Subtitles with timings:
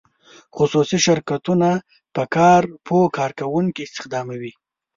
[0.57, 1.69] خصوصي شرکتونه
[2.15, 4.51] په کار پوه کارکوونکي استخداموي.